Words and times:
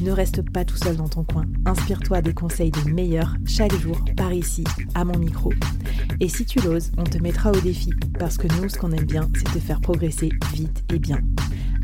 Ne 0.00 0.10
reste 0.10 0.42
pas 0.50 0.64
tout 0.64 0.76
seul 0.76 0.96
dans 0.96 1.08
ton 1.08 1.24
coin. 1.24 1.44
Inspire-toi 1.66 2.22
des 2.22 2.34
conseils 2.34 2.70
des 2.70 2.90
meilleurs 2.90 3.34
chaque 3.46 3.74
jour 3.74 3.98
par 4.16 4.32
ici, 4.32 4.64
à 4.94 5.04
mon 5.04 5.18
micro. 5.18 5.52
Et 6.20 6.28
si 6.28 6.44
tu 6.44 6.60
l'oses, 6.60 6.90
on 6.98 7.04
te 7.04 7.18
mettra 7.18 7.50
au 7.50 7.60
défi 7.60 7.90
parce 8.18 8.36
que 8.36 8.48
nous, 8.60 8.68
ce 8.68 8.78
qu'on 8.78 8.92
aime 8.92 9.04
bien, 9.04 9.28
c'est 9.34 9.52
te 9.52 9.58
faire 9.58 9.80
progresser 9.80 10.30
vite 10.52 10.84
et 10.92 10.98
bien. 10.98 11.18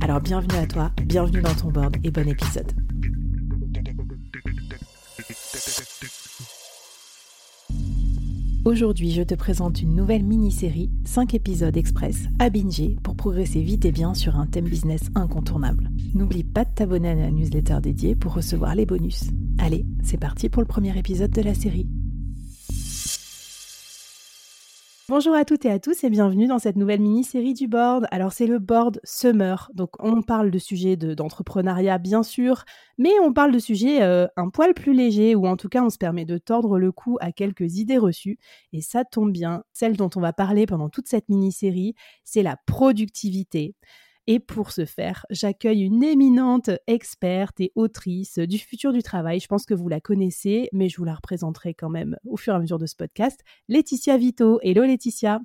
Alors 0.01 0.21
bienvenue 0.21 0.59
à 0.59 0.67
toi, 0.67 0.93
bienvenue 1.05 1.43
dans 1.43 1.55
ton 1.55 1.71
board 1.71 1.97
et 2.03 2.11
bon 2.11 2.29
épisode. 2.29 2.73
Aujourd'hui, 8.65 9.11
je 9.11 9.23
te 9.23 9.35
présente 9.35 9.81
une 9.81 9.95
nouvelle 9.95 10.25
mini-série, 10.25 10.91
5 11.05 11.35
épisodes 11.35 11.77
express 11.77 12.27
à 12.39 12.51
binger 12.51 12.97
pour 13.03 13.17
progresser 13.17 13.63
vite 13.63 13.85
et 13.87 13.93
bien 13.93 14.15
sur 14.15 14.37
un 14.37 14.47
thème 14.47 14.69
business 14.69 15.01
incontournable. 15.15 15.90
N'oublie 16.13 16.43
pas 16.43 16.65
de 16.65 16.75
t'abonner 16.75 17.11
à 17.11 17.15
la 17.15 17.31
newsletter 17.31 17.79
dédiée 17.81 18.17
pour 18.17 18.35
recevoir 18.35 18.75
les 18.75 18.85
bonus. 18.85 19.31
Allez, 19.61 19.87
c'est 20.03 20.19
parti 20.19 20.49
pour 20.49 20.61
le 20.61 20.67
premier 20.67 20.99
épisode 20.99 21.31
de 21.31 21.41
la 21.41 21.55
série. 21.55 21.87
Bonjour 25.09 25.35
à 25.35 25.45
toutes 25.45 25.65
et 25.65 25.71
à 25.71 25.79
tous 25.79 26.03
et 26.03 26.11
bienvenue 26.11 26.49
dans 26.49 26.59
cette 26.59 26.75
nouvelle 26.75 27.01
mini-série 27.01 27.55
du 27.55 27.69
board. 27.69 28.09
Alors 28.11 28.33
c'est 28.33 28.47
le 28.47 28.59
board 28.59 29.01
Summer, 29.05 29.71
donc 29.75 29.91
on 30.01 30.23
parle 30.23 30.51
de 30.51 30.59
sujets 30.59 30.97
d'entrepreneuriat 30.97 31.99
bien 31.99 32.25
sûr, 32.25 32.65
mais 32.99 33.13
on 33.23 33.33
parle 33.33 33.53
de 33.53 33.59
sujets 33.61 34.03
euh, 34.03 34.27
un 34.37 34.51
poil 34.51 34.75
plus 34.75 34.95
légers 34.95 35.37
ou 35.37 35.47
en 35.47 35.57
tout 35.57 35.69
cas 35.69 35.83
on 35.83 35.91
se 35.91 35.99
permet 35.99 36.25
de 36.25 36.39
tordre 36.39 36.79
le 36.79 36.91
cou 36.91 37.19
à 37.21 37.31
quelques 37.31 37.77
idées 37.77 37.99
reçues 37.99 38.39
et 38.73 38.81
ça 38.81 39.05
tombe 39.05 39.33
bien. 39.33 39.63
Celle 39.73 39.97
dont 39.97 40.11
on 40.17 40.21
va 40.21 40.33
parler 40.33 40.67
pendant 40.67 40.89
toute 40.89 41.07
cette 41.07 41.29
mini-série, 41.29 41.95
c'est 42.25 42.43
la 42.43 42.57
productivité. 42.67 43.75
Et 44.33 44.39
pour 44.39 44.71
ce 44.71 44.85
faire, 44.85 45.27
j'accueille 45.31 45.81
une 45.81 46.05
éminente 46.05 46.71
experte 46.87 47.59
et 47.59 47.73
autrice 47.75 48.39
du 48.39 48.59
futur 48.59 48.93
du 48.93 49.03
travail. 49.03 49.41
Je 49.41 49.49
pense 49.49 49.67
que 49.67 49.75
vous 49.75 49.89
la 49.89 50.01
connaissez, 50.01 50.69
mais 50.73 50.89
je 50.89 50.99
vous 50.99 51.05
la 51.05 51.17
représenterai 51.17 51.75
quand 51.75 51.89
même 51.89 52.17
au 52.25 52.37
fur 52.37 52.53
et 52.53 52.57
à 52.57 52.61
mesure 52.61 52.79
de 52.79 52.87
ce 52.87 52.95
podcast. 52.95 53.41
Laetitia 53.67 54.17
Vito. 54.19 54.61
Hello 54.63 54.85
Laetitia. 54.85 55.41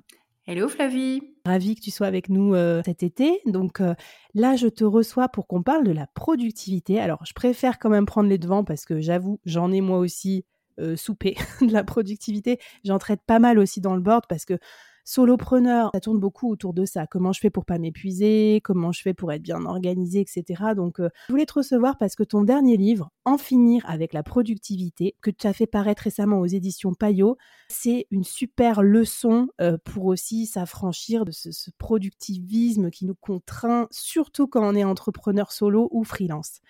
Hello 0.46 0.68
Flavie. 0.68 1.20
Ravie 1.44 1.74
que 1.74 1.80
tu 1.80 1.90
sois 1.90 2.06
avec 2.06 2.28
nous 2.28 2.54
euh, 2.54 2.80
cet 2.84 3.02
été. 3.02 3.40
Donc 3.44 3.80
euh, 3.80 3.96
là, 4.34 4.54
je 4.54 4.68
te 4.68 4.84
reçois 4.84 5.28
pour 5.28 5.48
qu'on 5.48 5.64
parle 5.64 5.82
de 5.82 5.90
la 5.90 6.06
productivité. 6.06 7.00
Alors, 7.00 7.24
je 7.26 7.32
préfère 7.32 7.80
quand 7.80 7.90
même 7.90 8.06
prendre 8.06 8.28
les 8.28 8.38
devants 8.38 8.62
parce 8.62 8.84
que 8.84 9.00
j'avoue, 9.00 9.40
j'en 9.44 9.72
ai 9.72 9.80
moi 9.80 9.98
aussi 9.98 10.44
euh, 10.78 10.94
soupé 10.94 11.34
de 11.60 11.72
la 11.72 11.82
productivité. 11.82 12.60
J'en 12.84 12.98
traite 12.98 13.22
pas 13.26 13.40
mal 13.40 13.58
aussi 13.58 13.80
dans 13.80 13.96
le 13.96 14.00
board 14.00 14.26
parce 14.28 14.44
que 14.44 14.60
solopreneur, 15.06 15.90
ça 15.94 16.00
tourne 16.00 16.18
beaucoup 16.18 16.50
autour 16.50 16.74
de 16.74 16.84
ça. 16.84 17.06
Comment 17.06 17.32
je 17.32 17.40
fais 17.40 17.48
pour 17.48 17.64
pas 17.64 17.78
m'épuiser, 17.78 18.60
comment 18.62 18.92
je 18.92 19.00
fais 19.00 19.14
pour 19.14 19.32
être 19.32 19.40
bien 19.40 19.64
organisé, 19.64 20.20
etc. 20.20 20.74
Donc, 20.74 21.00
euh, 21.00 21.08
je 21.28 21.32
voulais 21.32 21.46
te 21.46 21.54
recevoir 21.54 21.96
parce 21.96 22.16
que 22.16 22.24
ton 22.24 22.42
dernier 22.42 22.76
livre, 22.76 23.10
En 23.24 23.38
finir 23.38 23.82
avec 23.88 24.12
la 24.12 24.22
productivité, 24.22 25.16
que 25.20 25.30
tu 25.30 25.46
as 25.46 25.52
fait 25.52 25.66
paraître 25.66 26.02
récemment 26.02 26.38
aux 26.40 26.46
éditions 26.46 26.92
Payot, 26.92 27.36
c'est 27.68 28.06
une 28.10 28.24
super 28.24 28.82
leçon 28.82 29.48
euh, 29.60 29.78
pour 29.84 30.06
aussi 30.06 30.46
s'affranchir 30.46 31.24
de 31.24 31.32
ce, 31.32 31.52
ce 31.52 31.70
productivisme 31.78 32.90
qui 32.90 33.06
nous 33.06 33.14
contraint, 33.14 33.88
surtout 33.90 34.46
quand 34.48 34.68
on 34.68 34.74
est 34.74 34.84
entrepreneur 34.84 35.52
solo 35.52 35.88
ou 35.92 36.04
freelance. 36.04 36.60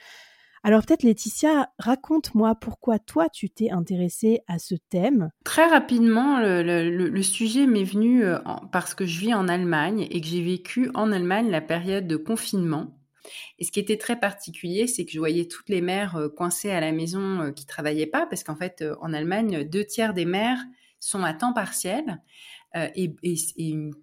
Alors 0.67 0.85
peut-être 0.85 1.05
Laetitia, 1.05 1.71
raconte-moi 1.79 2.57
pourquoi 2.57 2.99
toi 2.99 3.29
tu 3.29 3.49
t'es 3.49 3.71
intéressée 3.71 4.41
à 4.49 4.59
ce 4.59 4.75
thème. 4.75 5.31
Très 5.45 5.65
rapidement, 5.65 6.41
le, 6.41 7.23
sujet 7.23 7.69
m'est 7.69 7.85
venu 7.85 8.25
euh, 8.25 8.41
parce 8.73 8.93
que 8.93 9.07
je 9.07 9.21
vis 9.21 9.33
en 9.33 9.47
Allemagne 9.47 10.09
et 10.11 10.21
que 10.21 10.27
j'ai 10.27 10.43
vécu 10.43 10.91
en 10.95 11.13
Allemagne 11.13 11.51
la 11.51 11.61
période 11.61 12.09
de 12.09 12.17
confinement. 12.17 12.99
Et 13.61 13.65
ce 13.65 13.71
qui 13.71 13.79
était 13.79 13.97
très 13.97 14.19
particulier, 14.19 14.89
c'est 14.89 15.05
que 15.05 15.13
je 15.13 15.21
voyais 15.21 15.47
toutes 15.47 15.69
les 15.69 15.81
mères 15.81 16.17
euh, 16.17 16.29
coincées 16.29 16.73
à 16.73 16.81
la 16.81 16.91
maison 16.91 17.43
euh, 17.43 17.51
qui 17.53 17.65
travaillaient 17.65 18.05
pas, 18.05 18.27
parce 18.27 18.43
qu'en 18.43 18.57
fait, 18.57 18.85
en 19.01 19.13
Allemagne, 19.13 19.63
deux 19.63 19.85
tiers 19.85 20.15
des 20.15 20.25
mères 20.25 20.59
sont 20.99 21.23
à 21.23 21.33
temps 21.33 21.53
partiel. 21.53 22.21
et, 22.75 23.15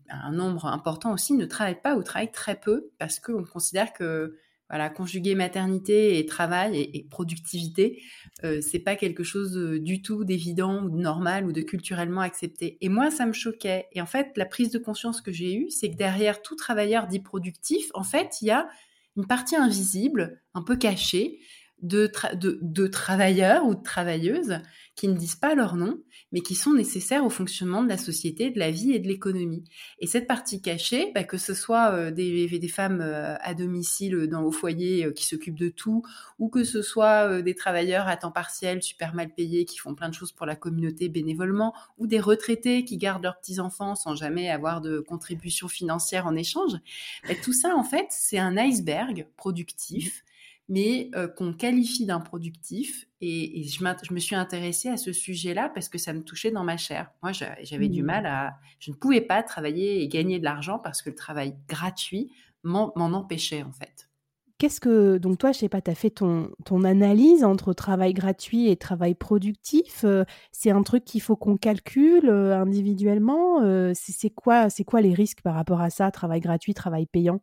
un 0.07 0.31
nombre 0.31 0.67
important 0.67 1.11
aussi 1.11 1.33
ne 1.33 1.45
travaillent 1.45 1.81
pas 1.81 1.97
ou 1.97 2.03
travaillent 2.03 2.31
très 2.31 2.57
peu 2.57 2.89
parce 2.99 3.19
qu'on 3.19 3.43
considère 3.43 3.91
que 3.91 4.37
conjuguer 4.89 5.35
maternité 5.35 6.17
et 6.19 6.25
travail 6.25 6.79
et, 6.93 7.05
productivité, 7.09 8.01
euh, 8.43 8.61
c'est 8.61 8.79
pas 8.79 8.95
quelque 8.95 9.23
chose 9.23 9.57
euh, 9.57 9.79
du 9.79 10.01
tout 10.01 10.23
d'évident 10.23 10.83
ou 10.83 10.89
de 10.89 10.97
normal 10.97 11.45
ou 11.45 11.51
de 11.51 11.61
culturellement 11.61 12.21
accepté. 12.21 12.77
Et 12.81 12.89
moi, 12.89 13.11
ça 13.11 13.25
me 13.25 13.33
choquait. 13.33 13.87
Et 13.91 14.01
en 14.01 14.05
fait, 14.05 14.31
la 14.35 14.45
prise 14.45 14.71
de 14.71 14.79
conscience 14.79 15.21
que 15.21 15.31
j'ai 15.31 15.55
eue, 15.55 15.69
c'est 15.69 15.91
que 15.91 15.95
derrière 15.95 16.41
tout 16.41 16.55
travailleur 16.55 17.07
dit 17.07 17.19
productif, 17.19 17.87
en 17.93 18.03
fait, 18.03 18.41
il 18.41 18.47
y 18.47 18.51
a 18.51 18.67
une 19.15 19.27
partie 19.27 19.55
invisible, 19.55 20.41
un 20.53 20.63
peu 20.63 20.75
cachée, 20.75 21.39
de, 21.83 22.87
travailleurs 22.87 23.65
ou 23.65 23.75
de 23.75 23.83
travailleuses 23.83 24.59
qui 24.95 25.07
ne 25.07 25.17
disent 25.17 25.35
pas 25.35 25.55
leur 25.55 25.75
nom, 25.75 25.99
mais 26.31 26.41
qui 26.41 26.55
sont 26.55 26.73
nécessaires 26.73 27.25
au 27.25 27.29
fonctionnement 27.29 27.83
de 27.83 27.89
la 27.89 27.97
société, 27.97 28.51
de 28.51 28.59
la 28.59 28.71
vie 28.71 28.93
et 28.93 28.99
de 28.99 29.07
l'économie. 29.07 29.63
Et 29.99 30.07
cette 30.07 30.27
partie 30.27 30.61
cachée, 30.61 31.11
bah, 31.13 31.23
que 31.23 31.37
ce 31.37 31.53
soit 31.53 31.91
euh, 31.91 32.11
des, 32.11 32.67
femmes 32.67 33.01
euh, 33.01 33.35
à 33.41 33.53
domicile 33.53 34.27
dans 34.27 34.43
au 34.43 34.51
foyer 34.51 35.05
euh, 35.05 35.11
qui 35.11 35.25
s'occupent 35.25 35.59
de 35.59 35.69
tout, 35.69 36.03
ou 36.39 36.47
que 36.47 36.63
ce 36.63 36.81
soit 36.81 37.41
des 37.41 37.55
travailleurs 37.55 38.07
à 38.07 38.17
temps 38.17 38.31
partiel 38.31 38.81
super 38.81 39.13
mal 39.13 39.33
payés 39.33 39.65
qui 39.65 39.77
font 39.77 39.95
plein 39.95 40.09
de 40.09 40.13
choses 40.13 40.31
pour 40.31 40.45
la 40.45 40.55
communauté 40.55 41.09
bénévolement, 41.09 41.73
ou 41.97 42.07
des 42.07 42.19
retraités 42.19 42.85
qui 42.85 42.97
gardent 42.97 43.23
leurs 43.23 43.39
petits-enfants 43.39 43.95
sans 43.95 44.15
jamais 44.15 44.49
avoir 44.49 44.79
de 44.79 44.99
contribution 44.99 45.67
financière 45.67 46.27
en 46.27 46.35
échange, 46.35 46.73
bah, 47.27 47.33
tout 47.43 47.53
ça, 47.53 47.75
en 47.75 47.83
fait, 47.83 48.05
c'est 48.09 48.39
un 48.39 48.57
iceberg 48.57 49.27
productif 49.35 50.23
mais 50.69 51.09
euh, 51.15 51.27
qu'on 51.27 51.53
qualifie 51.53 52.05
d'improductif. 52.05 53.05
Et, 53.21 53.59
et 53.59 53.63
je, 53.63 53.79
je, 53.79 54.13
me 54.13 54.19
suis 54.19 54.35
intéressée 54.35 54.89
à 54.89 54.97
ce 54.97 55.11
sujet-là 55.11 55.69
parce 55.69 55.89
que 55.89 55.97
ça 55.97 56.13
me 56.13 56.23
touchait 56.23 56.51
dans 56.51 56.63
ma 56.63 56.77
chair. 56.77 57.11
Moi, 57.21 57.31
j'avais 57.31 57.89
du 57.89 58.03
mmh. 58.03 58.05
mal 58.05 58.25
à... 58.25 58.57
Je 58.79 58.91
ne 58.91 58.95
pouvais 58.95 59.21
pas 59.21 59.43
travailler 59.43 60.01
et 60.01 60.07
gagner 60.07 60.39
de 60.39 60.43
l'argent 60.43 60.79
parce 60.79 61.01
que 61.01 61.09
le 61.09 61.15
travail 61.15 61.55
gratuit 61.67 62.31
m'en 62.63 62.93
empêchait, 62.95 63.63
en 63.63 63.73
fait. 63.73 64.09
Qu'est-ce 64.57 64.79
que... 64.79 65.17
Donc 65.17 65.39
toi, 65.39 65.51
je 65.51 65.59
sais 65.59 65.69
pas, 65.69 65.81
tu 65.81 65.91
as 65.91 65.95
fait 65.95 66.11
ton, 66.11 66.51
ton 66.63 66.85
analyse 66.85 67.43
entre 67.43 67.73
travail 67.73 68.13
gratuit 68.13 68.69
et 68.69 68.77
travail 68.77 69.15
productif. 69.15 70.05
Euh, 70.05 70.23
c'est 70.53 70.71
un 70.71 70.83
truc 70.83 71.03
qu'il 71.03 71.21
faut 71.21 71.35
qu'on 71.35 71.57
calcule 71.57 72.29
euh, 72.29 72.57
individuellement. 72.57 73.59
c'est 73.93 74.29
quoi, 74.29 74.67
quoi 74.87 75.01
les 75.01 75.13
risques 75.13 75.41
par 75.41 75.55
rapport 75.55 75.81
à 75.81 75.89
ça, 75.89 76.11
travail 76.11 76.39
gratuit, 76.39 76.73
travail 76.73 77.05
payant? 77.05 77.41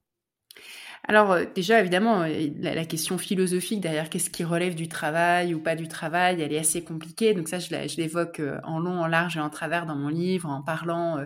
Alors 1.08 1.32
euh, 1.32 1.44
déjà, 1.55 1.81
évidemment, 1.81 2.23
euh, 2.23 2.49
la, 2.61 2.85
question 2.85 3.19
philosophique 3.19 3.81
derrière 3.81 4.11
qu'est-ce 4.11 4.31
qui 4.31 4.44
relève 4.44 4.75
du 4.75 4.88
travail 4.88 5.55
ou 5.55 5.61
pas 5.61 5.75
du 5.75 5.88
travail, 5.88 6.41
elle 6.41 6.52
est 6.52 6.58
assez 6.58 6.85
compliquée. 6.85 7.35
Donc 7.35 7.49
ça, 7.49 7.58
je 7.58 7.97
l'évoque 7.97 8.41
euh, 8.41 8.61
en 8.64 8.79
long, 8.79 9.00
en 9.00 9.06
large 9.06 9.37
et 9.37 9.41
en 9.41 9.50
travers 9.50 9.87
dans 9.87 9.97
mon 9.97 10.08
livre, 10.08 10.49
en 10.49 10.62
parlant 10.62 11.25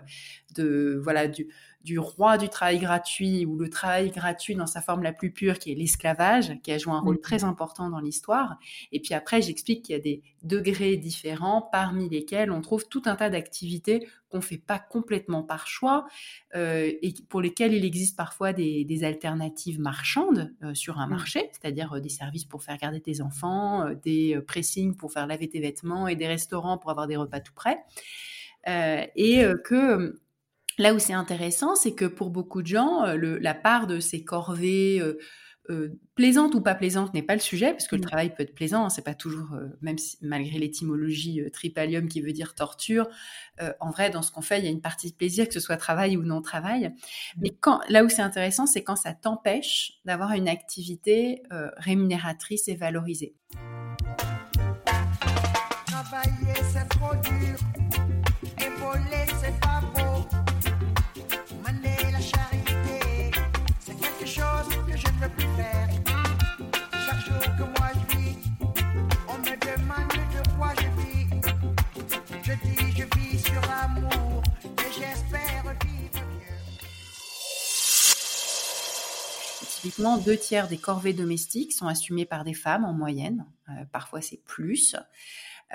de 0.56 1.00
voilà 1.02 1.26
du, 1.28 1.48
du 1.84 1.98
roi 1.98 2.38
du 2.38 2.48
travail 2.48 2.78
gratuit 2.78 3.44
ou 3.44 3.58
le 3.58 3.68
travail 3.68 4.10
gratuit 4.10 4.54
dans 4.54 4.66
sa 4.66 4.80
forme 4.80 5.02
la 5.02 5.12
plus 5.12 5.30
pure 5.30 5.58
qui 5.58 5.70
est 5.70 5.74
l'esclavage, 5.74 6.58
qui 6.62 6.72
a 6.72 6.78
joué 6.78 6.94
un 6.94 7.00
rôle 7.00 7.20
très 7.20 7.44
important 7.44 7.90
dans 7.90 8.00
l'histoire. 8.00 8.58
Et 8.90 9.00
puis 9.00 9.12
après, 9.12 9.42
j'explique 9.42 9.84
qu'il 9.84 9.94
y 9.94 9.98
a 9.98 10.00
des 10.00 10.22
degrés 10.42 10.96
différents 10.96 11.60
parmi 11.60 12.08
lesquels 12.08 12.50
on 12.50 12.62
trouve 12.62 12.88
tout 12.88 13.02
un 13.04 13.16
tas 13.16 13.28
d'activités 13.28 14.08
qu'on 14.30 14.40
fait 14.40 14.58
pas 14.58 14.78
complètement 14.78 15.42
par 15.42 15.66
choix 15.66 16.06
euh, 16.56 16.90
et 17.02 17.14
pour 17.28 17.42
lesquelles 17.42 17.74
il 17.74 17.84
existe 17.84 18.16
parfois 18.16 18.54
des, 18.54 19.04
alternatives 19.04 19.78
marchandes 19.78 20.54
euh, 20.62 20.72
sur 20.74 20.98
un 20.98 21.06
mmh. 21.06 21.10
marché, 21.10 21.50
c'est-à-dire 21.52 21.92
euh, 21.92 22.00
des 22.00 22.08
services 22.08 22.46
pour 22.46 22.62
faire 22.62 22.78
garder 22.78 23.00
tes 23.00 23.20
enfants, 23.20 23.90
des 24.02 24.40
pressings 24.46 24.96
pour 24.96 25.12
faire 25.12 25.26
laver 25.26 25.48
tes 25.48 25.60
vêtements 25.60 26.08
et 26.08 26.16
des 26.16 26.26
restaurants 26.26 26.78
pour 26.78 26.90
avoir 26.90 27.06
des 27.06 27.16
repas 27.16 27.40
tout 27.40 27.52
prêts. 27.52 27.78
et 28.66 29.44
que 29.64 30.18
Là 30.78 30.94
où 30.94 30.98
c'est 30.98 31.12
intéressant, 31.12 31.74
c'est 31.74 31.94
que 31.94 32.04
pour 32.04 32.30
beaucoup 32.30 32.62
de 32.62 32.66
gens, 32.66 33.04
la 33.16 33.54
part 33.54 33.86
de 33.86 34.00
ces 34.00 34.24
corvées 34.24 35.00
euh, 35.70 35.98
plaisante 36.14 36.54
ou 36.54 36.60
pas 36.60 36.74
plaisante 36.74 37.14
n'est 37.14 37.22
pas 37.22 37.32
le 37.32 37.40
sujet, 37.40 37.70
parce 37.70 37.88
que 37.88 37.96
le 37.96 38.02
mm. 38.02 38.06
travail 38.06 38.34
peut 38.34 38.42
être 38.42 38.54
plaisant, 38.54 38.84
hein, 38.84 38.90
c'est 38.90 39.04
pas 39.04 39.14
toujours, 39.14 39.54
euh, 39.54 39.68
même 39.80 39.96
si, 39.96 40.18
malgré 40.20 40.58
l'étymologie 40.58 41.40
euh, 41.40 41.48
tripalium 41.48 42.06
qui 42.06 42.20
veut 42.20 42.32
dire 42.32 42.54
torture, 42.54 43.08
en 43.80 43.90
vrai, 43.90 44.10
dans 44.10 44.20
ce 44.20 44.30
qu'on 44.30 44.42
fait, 44.42 44.58
il 44.58 44.64
y 44.64 44.68
a 44.68 44.70
une 44.70 44.82
partie 44.82 45.10
de 45.10 45.16
plaisir, 45.16 45.46
que 45.46 45.54
ce 45.54 45.60
soit 45.60 45.76
travail 45.76 46.16
ou 46.18 46.22
non 46.22 46.42
travail. 46.42 46.88
Mm. 46.88 47.40
Mais 47.40 47.50
quand, 47.58 47.80
là 47.88 48.04
où 48.04 48.10
c'est 48.10 48.20
intéressant, 48.20 48.66
c'est 48.66 48.82
quand 48.82 48.96
ça 48.96 49.14
t'empêche 49.14 50.00
d'avoir 50.04 50.32
une 50.32 50.48
activité 50.48 51.42
rémunératrice 51.76 52.68
et 52.68 52.74
valorisée. 52.74 53.34
Travailler, 55.86 56.54
c'est 56.72 56.88
trop 56.88 57.14
dur. 57.14 57.73
Typiquement, 79.94 80.18
deux 80.18 80.36
tiers 80.36 80.66
des 80.66 80.76
corvées 80.76 81.12
domestiques 81.12 81.72
sont 81.72 81.86
assumées 81.86 82.24
par 82.24 82.42
des 82.42 82.52
femmes 82.52 82.84
en 82.84 82.92
moyenne, 82.92 83.46
euh, 83.68 83.84
parfois 83.92 84.20
c'est 84.20 84.42
plus, 84.44 84.96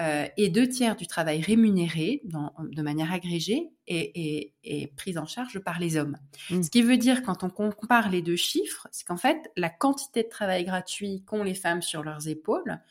euh, 0.02 0.28
et 0.36 0.50
deux 0.50 0.68
tiers 0.68 0.98
du 0.98 1.08
travail 1.08 1.42
rémunéré 1.42 2.22
de 2.26 2.82
manière 2.82 3.14
agrégée 3.14 3.70
est, 3.88 4.52
est, 4.66 4.94
pris 4.98 5.18
en 5.18 5.26
charge 5.26 5.60
par 5.60 5.80
les 5.80 5.96
hommes. 5.96 6.18
Mmh. 6.50 6.64
Ce 6.64 6.70
qui 6.70 6.82
veut 6.82 6.98
dire, 6.98 7.24
quand 7.24 7.46
on 7.46 7.50
compare 7.50 8.10
les 8.10 8.22
deux 8.22 8.36
chiffres, 8.36 8.90
c'est 8.92 9.08
qu'en 9.08 9.16
fait, 9.16 9.52
la 9.56 9.70
quantité 9.70 10.24
de 10.24 10.30
travail 10.30 10.66
gratuit 10.66 11.24
qu'ont 11.26 11.44
les 11.44 11.56
femmes 11.56 11.82
sur 11.82 12.04
leurs 12.04 12.28
épaules 12.28 12.82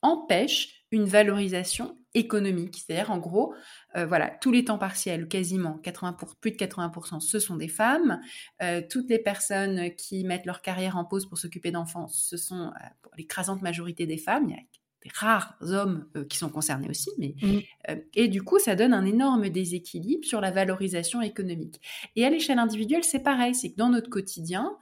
empêche 0.00 0.84
une 0.90 1.04
valorisation 1.04 1.98
économique. 2.14 2.76
C'est-à-dire, 2.76 3.10
en 3.10 3.18
gros, 3.18 3.54
euh, 3.96 4.06
voilà, 4.06 4.30
tous 4.40 4.50
les 4.50 4.64
temps 4.64 4.78
partiels, 4.78 5.28
quasiment 5.28 5.78
80 5.78 6.14
pour, 6.14 6.36
plus 6.36 6.52
de 6.52 6.56
80%, 6.56 7.20
ce 7.20 7.38
sont 7.38 7.56
des 7.56 7.68
femmes. 7.68 8.20
Euh, 8.62 8.82
toutes 8.88 9.08
les 9.10 9.18
personnes 9.18 9.94
qui 9.96 10.24
mettent 10.24 10.46
leur 10.46 10.62
carrière 10.62 10.96
en 10.96 11.04
pause 11.04 11.26
pour 11.26 11.38
s'occuper 11.38 11.70
d'enfants, 11.70 12.08
ce 12.08 12.36
sont 12.36 12.68
euh, 12.68 12.86
l'écrasante 13.16 13.62
majorité 13.62 14.06
des 14.06 14.18
femmes. 14.18 14.46
Il 14.48 14.56
y 14.56 14.58
a 14.58 14.62
des 15.04 15.10
rares 15.14 15.56
hommes 15.60 16.08
qui 16.28 16.36
sont 16.36 16.48
concernés 16.48 16.88
aussi, 16.90 17.10
mais 17.18 17.36
mmh. 17.40 17.98
et 18.14 18.26
du 18.26 18.42
coup, 18.42 18.58
ça 18.58 18.74
donne 18.74 18.92
un 18.92 19.06
énorme 19.06 19.48
déséquilibre 19.48 20.26
sur 20.26 20.40
la 20.40 20.50
valorisation 20.50 21.22
économique. 21.22 21.80
Et 22.16 22.24
à 22.24 22.30
l'échelle 22.30 22.58
individuelle, 22.58 23.04
c'est 23.04 23.22
pareil, 23.22 23.54
c'est 23.54 23.70
que 23.70 23.76
dans 23.76 23.90
notre 23.90 24.10
quotidien, 24.10 24.76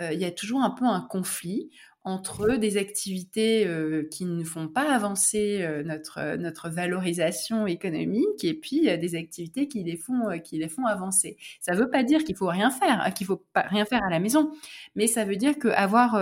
il 0.00 0.18
y 0.18 0.24
a 0.24 0.32
toujours 0.32 0.62
un 0.62 0.70
peu 0.70 0.86
un 0.86 1.02
conflit 1.02 1.70
entre 2.02 2.56
des 2.56 2.78
activités 2.78 3.66
euh, 3.66 4.08
qui 4.10 4.24
ne 4.24 4.42
font 4.42 4.68
pas 4.68 4.90
avancer 4.90 5.58
euh, 5.60 5.82
notre, 5.82 6.36
notre 6.36 6.70
valorisation 6.70 7.66
économique 7.66 8.42
et 8.42 8.54
puis 8.54 8.82
des 8.98 9.16
activités 9.16 9.68
qui 9.68 9.82
les 9.84 9.96
font, 9.96 10.30
euh, 10.30 10.38
qui 10.38 10.56
les 10.58 10.68
font 10.68 10.86
avancer. 10.86 11.36
Ça 11.60 11.72
ne 11.72 11.78
veut 11.78 11.90
pas 11.90 12.02
dire 12.02 12.24
qu'il 12.24 12.36
faut 12.36 12.48
rien 12.48 12.70
faire, 12.70 13.02
hein, 13.02 13.10
qu'il 13.10 13.26
faut 13.26 13.44
pas 13.52 13.62
rien 13.62 13.84
faire 13.84 14.02
à 14.02 14.08
la 14.08 14.18
maison, 14.18 14.50
mais 14.94 15.06
ça 15.06 15.24
veut 15.24 15.36
dire 15.36 15.58
qu'avoir 15.58 16.18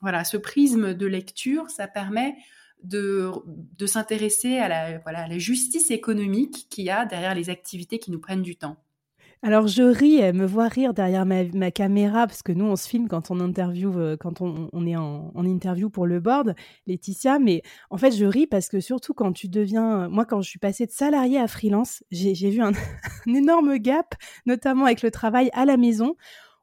voilà, 0.00 0.24
ce 0.24 0.36
prisme 0.36 0.94
de 0.94 1.06
lecture, 1.06 1.68
ça 1.70 1.88
permet 1.88 2.34
de, 2.82 3.30
de 3.46 3.86
s'intéresser 3.86 4.58
à 4.58 4.68
la, 4.68 4.98
voilà, 4.98 5.24
à 5.24 5.28
la 5.28 5.38
justice 5.38 5.90
économique 5.90 6.68
qu'il 6.70 6.84
y 6.84 6.90
a 6.90 7.04
derrière 7.04 7.34
les 7.34 7.50
activités 7.50 7.98
qui 7.98 8.10
nous 8.10 8.20
prennent 8.20 8.42
du 8.42 8.56
temps. 8.56 8.76
Alors 9.42 9.68
je 9.68 9.82
ris, 9.84 10.16
elle 10.16 10.34
me 10.34 10.46
voit 10.46 10.66
rire 10.66 10.92
derrière 10.94 11.24
ma, 11.24 11.70
caméra 11.70 12.26
parce 12.26 12.42
que 12.42 12.50
nous 12.50 12.64
on 12.64 12.74
se 12.74 12.88
filme 12.88 13.06
quand 13.06 13.30
on 13.30 13.38
interview, 13.38 13.96
euh, 13.96 14.16
quand 14.16 14.40
on, 14.40 14.86
est 14.86 14.96
en, 14.96 15.32
interview 15.44 15.90
pour 15.90 16.06
le 16.06 16.18
board, 16.18 16.56
Laetitia. 16.88 17.38
Mais 17.38 17.62
en 17.90 17.98
fait 17.98 18.10
je 18.10 18.24
ris 18.24 18.48
parce 18.48 18.68
que 18.68 18.80
surtout 18.80 19.14
quand 19.14 19.32
tu 19.32 19.48
deviens, 19.48 20.08
moi 20.08 20.24
quand 20.24 20.42
je 20.42 20.48
suis 20.48 20.58
passée 20.58 20.86
de 20.86 20.90
salarié 20.90 21.38
à 21.38 21.46
freelance, 21.46 22.02
j'ai 22.10 22.50
vu 22.50 22.60
un, 22.60 22.72
un 23.26 23.34
énorme 23.34 23.76
gap, 23.78 24.14
notamment 24.44 24.86
avec 24.86 25.02
le 25.02 25.12
travail 25.12 25.50
à 25.52 25.64
la 25.64 25.76
maison 25.76 26.16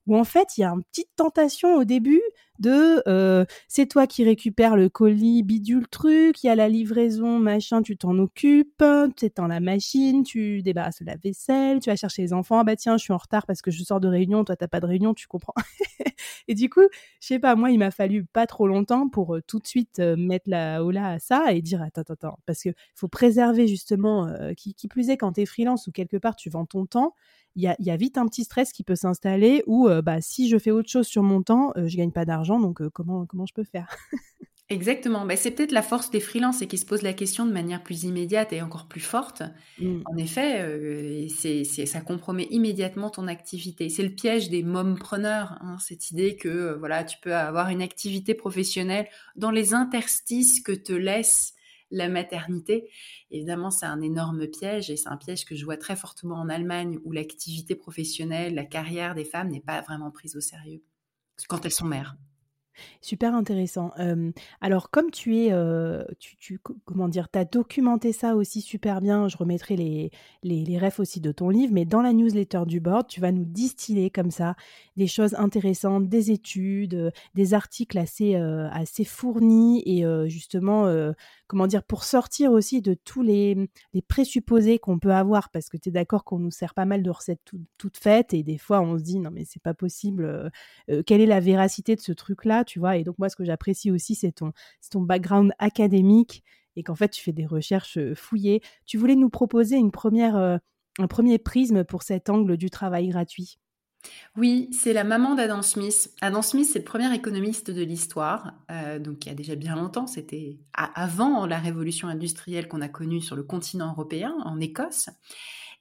où 0.08 0.18
en 0.18 0.26
fait 0.26 0.58
il 0.58 0.62
y 0.62 0.64
a 0.66 0.70
une 0.70 0.84
petite 0.84 1.16
tentation 1.16 1.76
au 1.76 1.86
début 1.86 2.22
de 2.60 3.02
euh, 3.08 3.46
c'est 3.68 3.88
toi 3.88 4.08
qui 4.08 4.24
récupères 4.24 4.76
le 4.76 4.90
colis 4.90 5.44
bidule 5.44 5.88
truc, 5.88 6.44
il 6.44 6.48
y 6.48 6.50
a 6.50 6.56
la 6.56 6.70
livraison 6.70 7.40
machin, 7.40 7.82
tu 7.82 7.98
t'en 7.98 8.18
occupes, 8.18 8.84
tu 9.16 9.30
dans 9.36 9.48
la 9.48 9.60
machine, 9.60 10.24
tu 10.24 10.62
débarrasses 10.62 11.02
la 11.02 11.16
vaisselle, 11.18 11.80
tu 11.80 11.90
vas 11.90 11.96
chercher 11.96 12.22
les 12.22 12.34
enfants, 12.34 12.60
ah 12.60 12.64
bah 12.64 12.76
tiens 12.76 12.98
je 12.98 13.04
suis 13.04 13.14
en 13.14 13.18
retard 13.18 13.46
parce 13.46 13.62
que 13.62 13.72
je 13.72 13.84
sors 13.84 14.00
de 14.00 14.08
réunion, 14.08 14.44
toi 14.44 14.56
t'as 14.56 14.68
pas 14.68 14.80
de 14.80 14.86
réunion, 14.86 15.14
tu 15.14 15.28
comprends. 15.28 15.54
et 16.48 16.56
du 16.56 16.70
coup, 16.70 16.88
je 17.20 17.28
sais 17.28 17.40
pas, 17.40 17.56
moi 17.56 17.72
il 17.72 17.80
m'a 17.80 17.92
fallu 17.92 18.26
pas 18.26 18.48
trop 18.48 18.68
longtemps 18.68 19.10
pour 19.10 19.36
euh, 19.36 19.42
tout 19.46 19.60
de 19.60 19.68
suite 19.68 20.00
euh, 20.00 20.16
mettre 20.16 20.50
la 20.50 20.84
hola 20.84 21.10
à 21.10 21.20
ça 21.20 21.54
et 21.54 21.62
dire 21.62 21.82
attends 21.82 22.02
attends 22.02 22.14
attends 22.14 22.40
parce 22.46 22.64
que 22.64 22.70
faut 22.94 23.08
préserver 23.08 23.68
justement 23.68 24.30
qui, 24.56 24.74
qui 24.74 24.88
plus 24.88 25.10
est 25.10 25.18
quand 25.18 25.34
tu 25.34 25.42
es 25.42 25.46
freelance 25.46 25.88
ou 25.88 25.92
quelque 25.92 26.18
part 26.18 26.36
tu 26.36 26.50
vends 26.50 26.66
ton 26.66 26.86
temps 26.86 27.14
il 27.56 27.64
y 27.80 27.90
a, 27.90 27.98
vite 27.98 28.18
un 28.18 28.28
petit 28.28 28.44
stress 28.44 28.72
qui 28.74 28.84
peut 28.84 28.96
s'installer 28.96 29.64
où 29.66 29.88
euh, 29.88 30.02
bah, 30.02 30.20
si 30.22 30.50
je 30.50 30.58
fais 30.58 30.72
autre 30.72 30.90
chose 30.90 31.08
sur 31.08 31.24
mon 31.24 31.42
temps, 31.42 31.72
je 31.76 31.82
euh, 31.82 31.88
je 31.96 31.98
gagne 31.98 32.12
pas 32.12 32.26
d'argent, 32.26 32.60
donc 32.60 32.82
euh, 32.82 32.90
comment, 32.90 33.26
comment 33.26 33.46
je 33.46 33.54
peux 33.54 33.64
faire? 33.64 33.88
Exactement. 34.70 35.26
Bah, 35.26 35.38
c'est 35.38 35.52
peut-être 35.52 35.72
la 35.72 35.84
force 35.84 36.10
des 36.10 36.20
freelances 36.20 36.62
et 36.62 36.68
qui 36.68 36.78
se 36.78 36.86
posent 36.86 37.04
la 37.04 37.14
question 37.14 37.46
de 37.46 37.54
manière 37.54 37.84
plus 37.84 38.04
immédiate 38.04 38.52
et 38.52 38.62
encore 38.62 38.88
plus 38.88 39.00
forte. 39.00 39.44
Mmh. 39.80 40.02
En 40.06 40.18
effet, 40.18 41.28
c'est, 41.30 41.64
ça 41.64 42.02
compromet 42.02 42.48
immédiatement 42.50 43.12
ton 43.12 43.28
activité. 43.28 43.90
C'est 43.90 44.04
le 44.04 44.10
piège 44.10 44.50
des 44.50 44.64
mompreneurs, 44.64 45.60
hein, 45.62 45.78
cette 45.80 46.10
idée 46.10 46.36
que 46.36 46.76
voilà, 46.80 47.04
tu 47.04 47.18
peux 47.22 47.36
avoir 47.36 47.70
une 47.70 47.84
activité 47.84 48.34
professionnelle 48.34 49.08
dans 49.36 49.52
les 49.52 49.76
interstices 49.76 50.62
que 50.62 50.72
te 50.72 50.94
laisse 50.94 51.54
la 51.98 52.10
maternité. 52.10 52.90
Évidemment, 53.32 53.72
c'est 53.72 53.86
un 53.86 54.02
énorme 54.02 54.48
piège 54.48 54.90
et 54.90 54.98
c'est 54.98 55.10
un 55.10 55.18
piège 55.18 55.46
que 55.46 55.56
je 55.56 55.66
vois 55.66 55.78
très 55.78 55.96
fortement 55.96 56.36
en 56.36 56.50
Allemagne 56.50 57.00
où 57.04 57.12
l'activité 57.12 57.76
professionnelle, 57.76 58.56
la 58.56 58.66
carrière 58.66 59.16
des 59.16 59.26
femmes 59.26 59.50
n'est 59.50 59.62
pas 59.62 59.82
vraiment 59.82 60.12
prise 60.12 60.36
au 60.36 60.42
sérieux 60.42 60.84
quand 61.48 61.66
elles 61.66 61.72
sont 61.72 61.86
mères. 61.86 62.16
Super 63.02 63.36
intéressant. 63.36 63.92
alors, 64.62 64.90
comme 64.90 65.12
tu 65.12 65.38
es, 65.38 65.54
tu, 66.20 66.60
comment 66.86 67.08
dire, 67.08 67.28
as 67.34 67.46
documenté 67.46 68.12
ça 68.12 68.36
aussi 68.36 68.62
super 68.62 69.02
bien. 69.02 69.28
Je 69.28 69.38
remettrai 69.38 69.76
les, 69.76 70.12
les, 70.44 70.78
refs 70.78 71.00
aussi 71.00 71.22
de 71.22 71.32
ton 71.32 71.50
livre, 71.50 71.74
mais 71.74 71.86
dans 71.86 72.02
la 72.02 72.14
newsletter 72.14 72.64
du 72.66 72.80
board, 72.80 73.08
tu 73.08 73.22
vas 73.22 73.32
nous 73.32 73.46
distiller 73.46 74.10
comme 74.10 74.32
ça 74.32 74.56
des 74.98 75.08
choses 75.08 75.36
intéressantes, 75.36 76.10
des 76.10 76.32
études, 76.32 77.12
des 77.34 77.54
articles 77.54 77.98
assez, 77.98 78.36
assez 78.36 79.06
fournis 79.06 79.84
et 79.86 80.06
justement, 80.30 80.88
comment 81.48 81.68
dire, 81.68 81.84
pour 81.84 82.04
sortir 82.04 82.52
aussi 82.52 82.82
de 82.82 82.94
tous 82.94 83.22
les, 83.22 83.70
les 83.94 84.02
présupposés 84.02 84.80
qu'on 84.80 85.00
peut 85.00 85.14
avoir, 85.14 85.50
parce 85.50 85.70
que 85.70 85.78
tu 85.78 85.90
es 85.90 85.92
d'accord 85.92 86.24
qu'on 86.24 86.40
nous 86.40 86.52
sert 86.52 86.74
pas 86.74 86.86
mal 86.86 87.04
de 87.04 87.10
recettes 87.10 87.42
toutes 87.78 87.98
faites 87.98 88.34
et 88.34 88.44
des 88.44 88.58
fois 88.58 88.82
on 88.82 88.98
se 88.98 89.04
dit 89.04 89.20
non 89.20 89.32
mais 89.32 89.44
c'est 89.46 89.62
pas 89.62 89.74
possible, 89.74 90.52
quelle 91.06 91.22
est 91.22 91.26
la 91.26 91.40
véracité 91.40 91.96
de 91.96 92.02
ce 92.02 92.12
truc-là? 92.12 92.65
Tu 92.66 92.80
vois. 92.80 92.98
Et 92.98 93.04
donc, 93.06 93.18
moi, 93.18 93.30
ce 93.30 93.38
que 93.38 93.46
j'apprécie 93.46 93.92
aussi, 93.92 94.16
c'est 94.16 94.34
ton, 94.34 94.52
ton 94.92 95.02
background 95.02 95.54
académique 95.60 96.44
et 96.76 96.84
qu'en 96.84 96.96
fait, 96.96 97.10
tu 97.10 97.24
fais 97.24 97.32
des 97.32 97.46
recherches 97.46 97.98
fouillées. 98.16 98.62
Tu 98.86 98.98
voulais 98.98 99.16
nous 99.16 99.30
proposer 99.30 99.78
une 99.78 99.92
première, 99.92 100.36
un 100.36 101.08
premier 101.08 101.38
prisme 101.38 101.86
pour 101.86 102.04
cet 102.04 102.30
angle 102.30 102.58
du 102.58 102.70
travail 102.70 103.08
gratuit? 103.08 103.60
Oui, 104.36 104.70
c'est 104.72 104.94
la 104.94 105.04
maman 105.04 105.34
d'Adam 105.34 105.62
Smith. 105.64 106.14
Adam 106.22 106.42
Smith, 106.44 106.70
c'est 106.72 106.80
le 106.80 106.86
premier 106.86 107.12
économiste 107.16 107.72
de 107.72 107.82
l'histoire, 107.82 108.54
donc 109.00 109.26
il 109.26 109.30
y 109.30 109.32
a 109.32 109.36
déjà 109.36 109.56
bien 109.56 109.76
longtemps, 109.76 110.06
c'était 110.06 110.60
avant 110.74 111.48
la 111.48 111.58
révolution 111.58 112.08
industrielle 112.08 112.68
qu'on 112.68 112.82
a 112.82 112.88
connue 112.88 113.22
sur 113.22 113.36
le 113.36 113.42
continent 113.42 113.92
européen, 113.92 114.36
en 114.44 114.60
Écosse. 114.60 115.10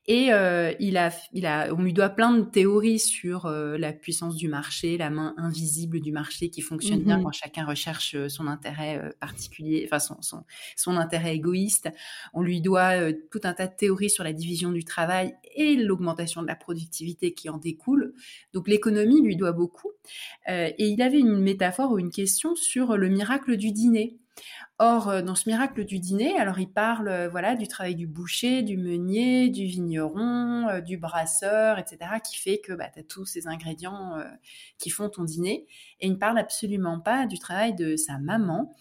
Et 0.07 0.33
euh, 0.33 0.73
il 0.81 0.99
a, 0.99 1.11
il 1.33 1.47
a, 1.47 1.73
on 1.73 1.81
lui 1.83 1.95
doit 1.95 2.11
plein 2.11 2.37
de 2.37 2.43
théories 2.43 2.99
sur 2.99 3.47
euh, 3.47 3.79
la 3.79 3.95
puissance 3.95 4.37
du 4.37 4.49
marché, 4.49 4.99
la 4.99 5.09
main 5.09 5.35
invisible 5.39 6.01
du 6.01 6.13
marché 6.13 6.51
qui 6.51 6.61
fonctionne 6.61 7.03
bien 7.03 7.19
mmh 7.19 7.23
quand 7.25 7.33
chacun 7.33 7.65
recherche 7.65 8.15
euh, 8.15 8.29
son 8.29 8.47
intérêt 8.47 9.15
particulier, 9.19 9.83
enfin 9.87 9.99
son, 9.99 10.21
son, 10.21 10.45
son, 10.77 10.97
intérêt 10.99 11.35
égoïste. 11.35 11.89
On 12.35 12.43
lui 12.43 12.61
doit 12.61 13.13
tout 13.31 13.41
un 13.45 13.55
tas 13.55 13.67
de 13.67 13.75
théories 13.75 14.11
sur 14.11 14.25
la 14.25 14.35
division 14.35 14.73
du 14.73 14.85
travail 14.85 15.35
et 15.55 15.75
l'augmentation 15.77 16.43
de 16.43 16.47
la 16.47 16.57
productivité 16.57 17.33
qui 17.33 17.49
en 17.49 17.57
découle. 17.57 18.13
Donc 18.53 18.69
l'économie 18.69 19.23
lui 19.23 19.37
doit 19.37 19.53
beaucoup. 19.53 19.93
et 20.49 20.75
il 20.79 21.01
avait 21.01 21.21
une 21.21 21.39
métaphore 21.39 21.93
ou 21.93 21.99
une 21.99 22.11
question 22.11 22.55
sur 22.57 22.99
le 22.99 23.09
miracle 23.09 23.57
du 23.57 23.73
dîner. 23.73 24.19
Or, 24.81 25.09
euh, 25.09 25.23
dans 25.23 25.37
ce 25.37 25.49
miracle 25.49 25.85
du 25.85 26.01
dîner, 26.01 26.37
alors 26.37 26.59
il 26.59 26.69
parle 26.69 27.07
euh, 27.07 27.29
voilà 27.29 27.55
du 27.55 27.69
travail 27.69 27.95
du 27.95 28.09
boucher, 28.09 28.63
du 28.63 28.77
meunier, 28.77 29.49
du 29.49 29.67
vigneron, 29.67 30.67
euh, 30.69 30.81
du 30.81 30.97
brasseur, 30.97 31.79
etc., 31.79 31.99
qui 32.29 32.37
fait 32.39 32.59
que 32.59 32.73
bah, 32.73 32.89
tu 32.93 32.99
as 32.99 33.05
tous 33.05 33.25
ces 33.25 33.47
ingrédients 33.47 34.15
qui 34.79 34.91
font 34.91 35.09
ton 35.09 35.23
dîner. 35.23 35.67
Et 36.01 36.09
il 36.09 36.13
ne 36.13 36.17
parle 36.17 36.39
absolument 36.39 36.99
pas 36.99 37.27
du 37.27 37.39
travail 37.39 37.75
de 37.75 37.97
sa 37.97 38.19
maman, 38.19 38.75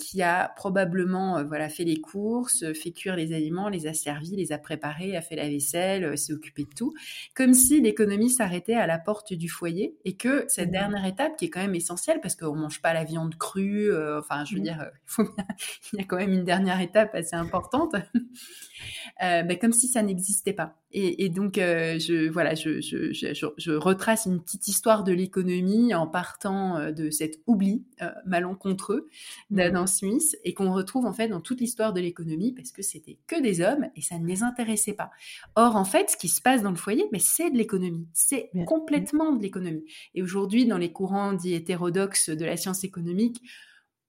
qui 0.00 0.22
a 0.22 0.52
probablement 0.56 1.44
voilà 1.44 1.68
fait 1.68 1.84
les 1.84 2.00
courses, 2.00 2.72
fait 2.72 2.92
cuire 2.92 3.16
les 3.16 3.32
aliments, 3.32 3.68
les 3.68 3.86
a 3.86 3.94
servis, 3.94 4.36
les 4.36 4.52
a 4.52 4.58
préparés, 4.58 5.16
a 5.16 5.22
fait 5.22 5.36
la 5.36 5.48
vaisselle, 5.48 6.16
s'est 6.16 6.32
occupé 6.32 6.64
de 6.64 6.74
tout, 6.74 6.94
comme 7.34 7.54
si 7.54 7.80
l'économie 7.80 8.30
s'arrêtait 8.30 8.74
à 8.74 8.86
la 8.86 8.98
porte 8.98 9.32
du 9.32 9.48
foyer 9.48 9.96
et 10.04 10.16
que 10.16 10.44
cette 10.48 10.68
mmh 10.68 10.72
dernière 10.72 11.04
étape, 11.04 11.36
qui 11.36 11.46
est 11.46 11.50
quand 11.50 11.60
même 11.60 11.74
essentielle, 11.74 12.20
parce 12.20 12.36
qu'on 12.36 12.54
mange 12.54 12.80
pas 12.80 12.94
la 12.94 13.04
viande 13.04 13.34
crue, 13.36 13.90
enfin, 14.16 14.44
je 14.44 14.59
veux 14.60 14.70
mmh 14.72 14.76
dire 14.76 14.90
il 15.92 15.98
y 15.98 16.02
a 16.02 16.04
quand 16.04 16.16
même 16.16 16.32
une 16.32 16.44
dernière 16.44 16.80
étape 16.80 17.14
assez 17.14 17.36
importante, 17.36 17.94
euh, 19.22 19.42
ben, 19.42 19.58
comme 19.58 19.72
si 19.72 19.88
ça 19.88 20.02
n'existait 20.02 20.52
pas. 20.52 20.76
Et, 20.92 21.28
donc, 21.28 21.56
euh, 21.56 22.00
je, 22.00 22.28
voilà, 22.28 22.56
je, 22.56 22.80
je, 22.80 23.12
je, 23.12 23.70
retrace 23.70 24.26
une 24.26 24.42
petite 24.42 24.66
histoire 24.66 25.04
de 25.04 25.12
l'économie 25.12 25.94
en 25.94 26.08
partant 26.08 26.78
euh, 26.78 26.90
de 26.90 27.10
cet 27.10 27.38
oubli 27.46 27.84
malencontreux 28.26 29.08
d'Adam 29.50 29.86
Smith 29.86 30.36
et 30.42 30.52
qu'on 30.52 30.72
retrouve 30.72 31.06
en 31.06 31.12
fait 31.12 31.28
dans 31.28 31.40
toute 31.40 31.60
l'histoire 31.60 31.92
de 31.92 32.00
l'économie 32.00 32.52
parce 32.52 32.72
que 32.72 32.82
c'était 32.82 33.18
que 33.28 33.40
des 33.40 33.60
hommes 33.60 33.86
et 33.94 34.00
ça 34.00 34.18
ne 34.18 34.26
les 34.26 34.42
intéressait 34.42 34.94
pas. 34.94 35.10
Or, 35.54 35.76
en 35.76 35.84
fait, 35.84 36.10
ce 36.10 36.16
qui 36.16 36.28
se 36.28 36.42
passe 36.42 36.62
dans 36.62 36.70
le 36.70 36.76
foyer, 36.76 37.04
mais 37.12 37.18
ben, 37.18 37.24
c'est 37.24 37.50
de 37.50 37.56
l'économie. 37.56 38.08
C'est 38.12 38.50
complètement 38.66 39.32
de 39.32 39.42
l'économie. 39.42 39.84
Et 40.16 40.22
aujourd'hui, 40.22 40.66
dans 40.66 40.78
les 40.78 40.90
courants 40.90 41.34
dits 41.34 41.54
hétérodoxes 41.54 42.30
de 42.30 42.44
la 42.44 42.56
science 42.56 42.82
économique, 42.82 43.40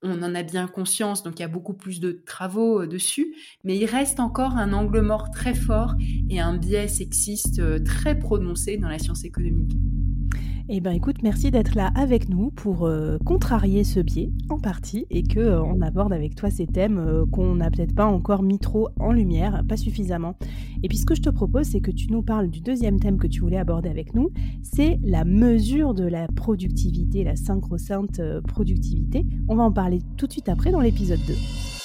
on 0.03 0.21
en 0.23 0.35
a 0.35 0.43
bien 0.43 0.67
conscience, 0.67 1.23
donc 1.23 1.39
il 1.39 1.41
y 1.41 1.45
a 1.45 1.49
beaucoup 1.49 1.73
plus 1.73 1.99
de 1.99 2.11
travaux 2.25 2.81
euh, 2.81 2.87
dessus, 2.87 3.35
mais 3.63 3.77
il 3.77 3.85
reste 3.85 4.19
encore 4.19 4.57
un 4.57 4.73
angle 4.73 5.01
mort 5.01 5.29
très 5.31 5.53
fort 5.53 5.95
et 6.29 6.39
un 6.39 6.57
biais 6.57 6.87
sexiste 6.87 7.59
euh, 7.59 7.79
très 7.79 8.17
prononcé 8.17 8.77
dans 8.77 8.89
la 8.89 8.99
science 8.99 9.23
économique. 9.23 9.73
Eh 10.73 10.79
bien 10.79 10.93
écoute, 10.93 11.17
merci 11.21 11.51
d'être 11.51 11.75
là 11.75 11.91
avec 11.95 12.29
nous 12.29 12.49
pour 12.49 12.85
euh, 12.85 13.17
contrarier 13.25 13.83
ce 13.83 13.99
biais 13.99 14.31
en 14.49 14.57
partie 14.57 15.05
et 15.09 15.21
que 15.21 15.41
euh, 15.41 15.61
on 15.61 15.81
aborde 15.81 16.13
avec 16.13 16.33
toi 16.33 16.49
ces 16.49 16.65
thèmes 16.65 16.97
euh, 16.97 17.25
qu'on 17.25 17.55
n'a 17.55 17.69
peut-être 17.69 17.93
pas 17.93 18.05
encore 18.05 18.41
mis 18.41 18.57
trop 18.57 18.87
en 18.97 19.11
lumière, 19.11 19.63
pas 19.67 19.75
suffisamment. 19.75 20.37
Et 20.81 20.87
puis 20.87 20.97
ce 20.97 21.05
que 21.05 21.13
je 21.13 21.21
te 21.21 21.29
propose, 21.29 21.65
c'est 21.65 21.81
que 21.81 21.91
tu 21.91 22.09
nous 22.09 22.21
parles 22.21 22.49
du 22.49 22.61
deuxième 22.61 23.01
thème 23.01 23.17
que 23.17 23.27
tu 23.27 23.41
voulais 23.41 23.57
aborder 23.57 23.89
avec 23.89 24.15
nous, 24.15 24.29
c'est 24.63 24.97
la 25.03 25.25
mesure 25.25 25.93
de 25.93 26.05
la 26.05 26.27
productivité, 26.29 27.25
la 27.25 27.35
synchro 27.35 27.75
productivité. 28.47 29.25
On 29.49 29.55
va 29.55 29.63
en 29.63 29.73
parler 29.73 29.99
tout 30.15 30.25
de 30.25 30.31
suite 30.31 30.47
après 30.47 30.71
dans 30.71 30.79
l'épisode 30.79 31.19
2. 31.27 31.80